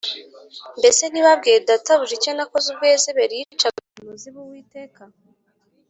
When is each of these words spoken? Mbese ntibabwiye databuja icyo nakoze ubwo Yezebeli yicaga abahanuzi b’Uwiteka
Mbese 0.79 1.03
ntibabwiye 1.07 1.57
databuja 1.69 2.13
icyo 2.17 2.31
nakoze 2.33 2.65
ubwo 2.69 2.83
Yezebeli 2.91 3.33
yicaga 3.41 3.77
abahanuzi 3.81 4.27
b’Uwiteka 4.33 5.01